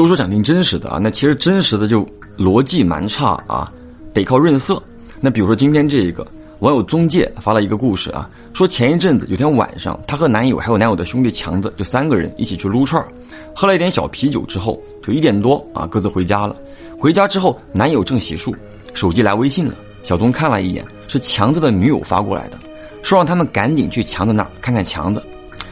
[0.00, 2.08] 都说想听真实的啊，那其实真实的就
[2.38, 3.70] 逻辑蛮差啊，
[4.14, 4.82] 得靠润色。
[5.20, 6.26] 那比如说今天这一个
[6.60, 13.06] 网友中介发了一个故事啊，说前一阵子有天晚上，她和男友还有男友的兄弟强子就三个人一起去撸串
[13.54, 16.56] 喝了一点小啤酒之后，就一点多啊各自回家了。
[16.98, 18.54] 回家之后，男友正洗漱，
[18.94, 22.58] 手机来微信了，小东看了一眼，是强子的女友发过来的，
[23.02, 25.22] 说让他们赶紧去强子那儿看看强子。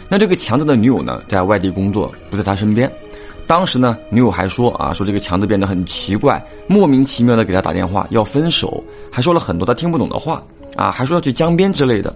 [0.06, 2.92] 那这个强子的女友呢，在外地工作，不在他身边。
[3.48, 10.42] 当时呢，女友还说啊，说这个强子变得很奇怪，莫名其妙的给他打电话要分手，还说了很多他听不懂的话
[10.76, 12.14] 啊，还说要去江边之类的。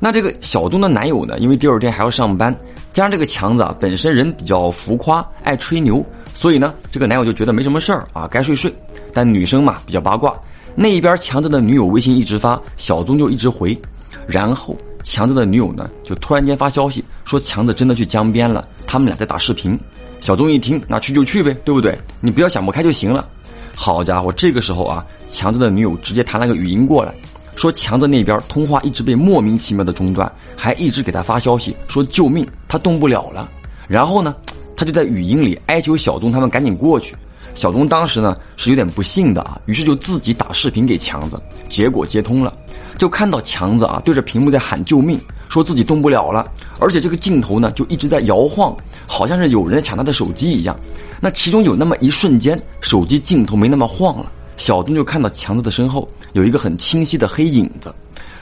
[0.00, 2.56] 那这个小东的男友呢，因为第二天还要上班，
[2.94, 8.72] 加上这个强子啊本身人比较浮夸，爱吹牛，所以呢，这个男友就觉得没什么事儿啊，该睡睡。
[9.12, 10.34] 但女生嘛比较八卦，
[10.74, 13.78] 那一边强子的女友微信一直发，小东就一直回，
[14.26, 19.78] 然后强子的女友呢就突然间发消息说强子真的去江边了，他们俩在打视频。
[20.20, 21.98] 小东一听，那去就去呗，对不对？
[22.20, 23.28] 你不要想不开就行了。
[23.74, 27.12] 好家伙，这个时候啊，强子的女友直接弹了个语音过来，
[27.56, 33.50] 说强子那边通话一直被莫名其妙的中断，还一直给他发消息说救命，他动不了了。
[33.88, 34.36] 然后呢，
[34.76, 37.16] 他就在语音里哀求小东他们赶紧过去。
[37.54, 42.52] 小东当时呢是有点不信的啊，于是就自己打视频给强子，结果接通了，
[42.98, 45.20] 就看到强子啊对着屏幕在喊救命。
[45.48, 48.74] 说自己动不了了，而且这个镜头呢就一直在摇晃，
[49.06, 50.74] 好像是有人在抢他的手机一样。
[51.20, 57.94] 那其中有那么一瞬间，手机镜头没那么晃了，小东就看到强子的身后有一个很清晰的黑影子。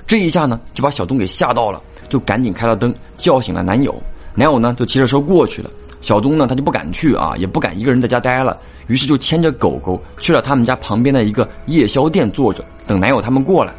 [0.07, 3.93] 这一下呢，就把小东给吓到了，就赶紧开了灯，叫醒了男友。
[4.37, 5.69] 男友呢就骑着车过去了，
[6.01, 8.57] 小东呢他就不敢去啊，也不敢一个人在家待了，
[8.87, 13.75] 于是就牵着狗狗去了他们家旁边的一个夜宵店坐着，等男友他们过来。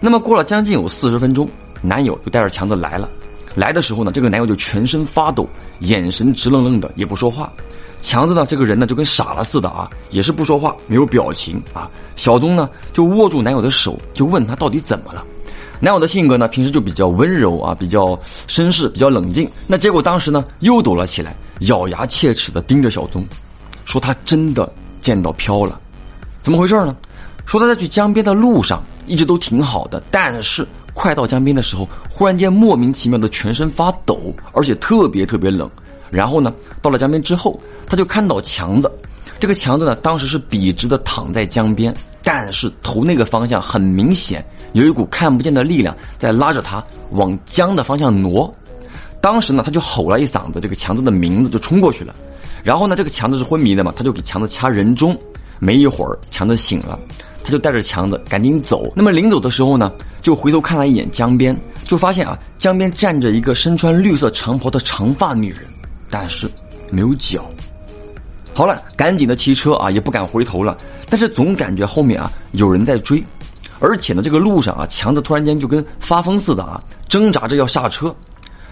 [0.00, 1.48] 那么过了将近有四十分钟。
[1.82, 3.08] 男友就带着强子来了，
[3.54, 5.46] 来的时候呢，这个男友就全身发抖，
[5.80, 7.52] 眼神直愣愣的，也不说话。
[8.00, 11.88] 强子呢，这个人呢就跟傻了似的啊，也是不说话，没有表情啊。
[12.16, 15.22] 小东呢就握住男友的手，就问他到底怎么了。
[15.80, 19.48] 男友的性格呢，平时就比较温柔啊，比较绅士，比较冷静。
[19.66, 23.26] 那结果当时呢又抖了起来，咬牙切齿的盯着小宗，
[23.84, 25.78] 说他真的见到飘了，
[26.40, 26.96] 怎么回事呢？
[27.44, 30.66] 说他在去江边的路上一直都挺好的，但是。
[30.98, 35.70] 快到江边的时候，忽然间莫名其妙的全身发抖，而且特别特别冷。
[36.10, 36.50] 然后呢，
[36.80, 38.90] 到了江边之后，他就看到强子。
[39.38, 48.52] 这个强子呢，当时是笔直的躺在江边，但是头那个方向很明显有一股看不见的力量在拉着他往江的方向挪。
[49.20, 52.14] 当时呢，他就吼了一嗓子这个强子的名字，就冲过去了。
[52.62, 55.16] 然后呢，这个强子是昏迷的嘛，他就给强子掐人中。
[55.58, 56.98] 没一会儿，强子醒了，
[57.42, 58.92] 他就带着强子赶紧走。
[58.94, 59.90] 那么临走的时候呢？
[60.20, 65.60] 就回头看了一眼江边，就发现啊，江边站着一个身穿绿色长袍的长发女人，
[66.10, 66.50] 但是
[66.90, 67.48] 没有脚。
[68.56, 70.74] 好了，赶紧的骑车啊，也不敢回头了。
[71.10, 73.22] 但是总感觉后面啊有人在追，
[73.80, 78.16] 而且呢，这个路上啊，强子突然间就跟发疯似的啊，挣扎着要下车。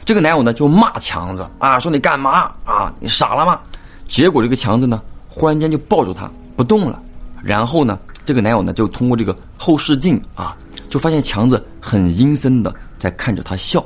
[0.02, 2.90] 这个男友呢就骂强子啊，说你干嘛啊？
[2.98, 3.60] 你傻了吗？
[4.06, 6.98] 结果这个强子呢，忽然间就抱住他不动了。
[7.42, 10.56] 然后呢，这个男友呢就通过这个后视镜啊。
[10.88, 13.84] 就发现强子很阴森的在看着他笑，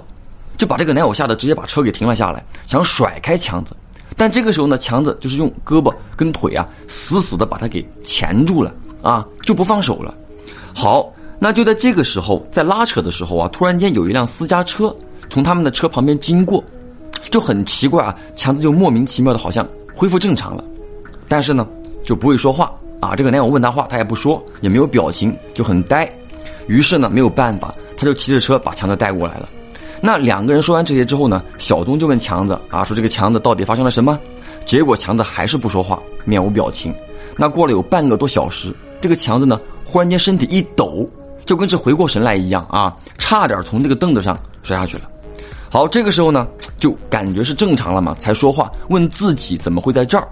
[0.57, 3.75] 就把这个男友吓得直接把车给停了下来，想甩开强子，
[4.19, 10.13] 但这个时候呢，强子就是用胳膊跟腿啊死死的把他给钳住了啊，就不放手了。
[10.75, 14.95] 好，那就在这个时候，在拉扯的时候啊，突然间有一辆私家车
[15.31, 16.63] 从他们的车旁边经过，
[17.31, 20.65] 就很奇怪啊，强子就莫名其妙的好像恢复正常了，
[21.29, 21.65] 但是呢
[22.05, 26.13] 就不会说话啊，这个男友问他话他也不说，也没有表情，就很呆。
[26.67, 29.49] 于是呢，没有办法，他就骑着车把强子带过来了。
[30.01, 34.19] 那两个人说完这些之后呢，小东就问强子啊，说这个强子到底发生了什么？
[34.65, 36.95] 结果强子还是不说话，面无表情。
[37.37, 41.09] 那过了有半个多小时，这个强子呢，忽然间身体一抖，
[41.45, 45.05] 就跟是回过神来一样啊，差点从这个凳子上摔下去了。
[45.71, 50.27] 好，这个时候呢，就感觉是正常了嘛，才说话，问自己怎么会在这儿。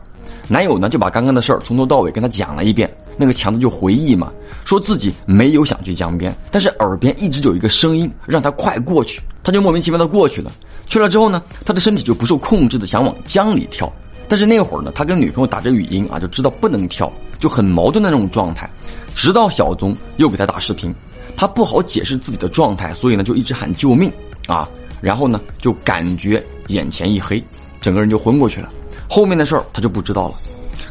[0.49, 2.91] 男友呢，就把刚刚的事儿从头到尾跟他讲了一遍。
[3.17, 4.33] 那个强子就回忆嘛，
[4.65, 10.53] 说自己没有想去江边，但是耳边一直有一个声音让他快过去，他就莫名其妙的过去了。
[10.87, 13.93] 去了之后呢，他的身体就不受控制的想往江里跳，
[14.29, 18.71] 但是那会儿呢，他跟女朋友打着语音啊，就知道不能跳，就很矛盾的那种状态。
[19.15, 20.95] 直到小宗又给他打视频，
[21.37, 24.13] 他不好解释自己的状态，所以呢就一直喊救命
[24.47, 24.69] 啊，
[25.01, 27.43] 然后呢就感觉眼前一黑，
[27.81, 28.69] 整个人就昏过去了。
[29.09, 30.35] 后面的事儿他就不知道了。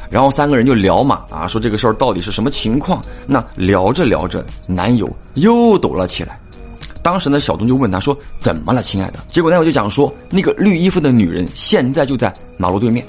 [0.10, 3.04] 然后三个人就聊嘛，啊，说这个事儿到底是什么情况？
[3.26, 6.40] 那聊着聊着，男友又抖了起来。
[7.02, 13.06] 当时呢，小东就问他说：“怎么了，亲爱的？”结果男友就讲说：“那个绿衣服的女人现在就在马路对面。”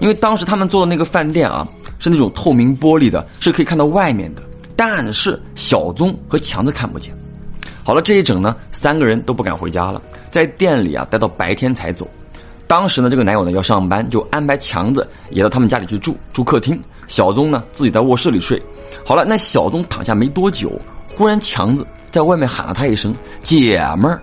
[0.00, 1.66] 因为当时他们做的那个饭店啊，
[1.98, 4.42] 是那种透明玻璃的，是可以看到外面的。
[4.74, 7.16] 但是小宗和强子看不见。
[7.84, 12.08] 好了，这一整呢，三个人都不敢回家了，在店里啊待到白天才走。
[12.68, 16.80] 当时呢，这个男友呢要上班，就安排强子也到他们家里去住，住客厅。
[17.08, 18.62] 小宗呢自己在卧室里睡。
[19.06, 20.78] 好了，那小宗躺下没多久，
[21.16, 24.22] 忽然强子在外面喊了他一声“姐们儿”，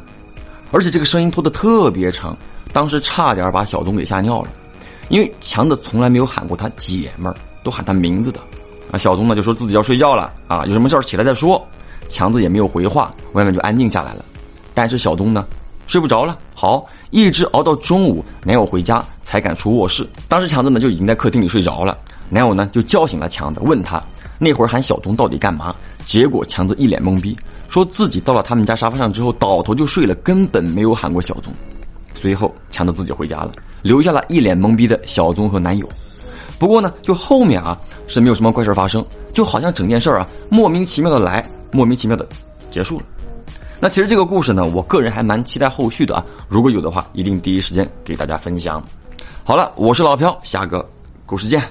[0.72, 2.38] 而且这个声音拖得特别长，
[2.72, 4.50] 当时差点把小宗给吓尿了，
[5.10, 8.40] 因为强子从来没有喊过他姐们儿，都喊他名字的。
[8.92, 11.60] 啊，小宗呢就说自己要睡觉了啊，有什么事儿起来再说。
[12.08, 14.24] 强子也没有回话，外面就安静下来了。
[14.76, 15.44] 但是小宗呢？
[15.88, 20.08] 睡不着了，好，一直熬到中午，男友回家才敢出卧室。
[20.28, 21.98] 当时强子呢就已经在客厅里睡着了，
[22.30, 24.02] 男友呢就叫醒了强子，问他
[24.40, 25.76] 那会儿喊小宗到底干嘛？
[26.06, 27.38] 结果强子一脸懵逼，
[27.68, 31.54] 说自己到了他们家沙发上之后倒头就睡了，根本没有喊过小宗。
[32.14, 35.88] 随后强子自己回家了，留下了一脸懵逼的小宗和男友。
[36.58, 37.78] 不过呢，就后面啊
[38.08, 42.28] 是没有什么怪事发生，就好像整件事啊莫名其妙的来，莫名其妙的
[42.72, 43.06] 结束了。
[43.86, 46.26] 那其实这个故事呢，我个人还蛮期待后续的啊。
[46.50, 48.84] 如果有的话，一定第一时间给大家分享。
[49.44, 50.84] 好了，我是老飘，下个
[51.24, 51.62] 故事见。